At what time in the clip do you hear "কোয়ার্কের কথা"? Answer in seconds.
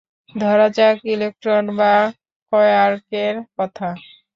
2.53-3.89